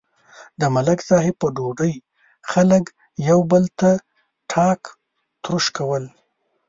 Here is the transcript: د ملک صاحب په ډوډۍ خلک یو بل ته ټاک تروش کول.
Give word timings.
د 0.59 0.61
ملک 0.75 0.99
صاحب 1.09 1.35
په 1.41 1.47
ډوډۍ 1.55 1.93
خلک 2.51 2.85
یو 3.29 3.39
بل 3.51 3.63
ته 3.79 3.89
ټاک 4.51 4.81
تروش 5.43 5.65
کول. 5.77 6.03